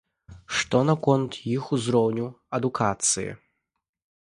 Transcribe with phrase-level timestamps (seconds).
[0.59, 2.27] Што наконт іх узроўню
[2.61, 3.31] адукацыі?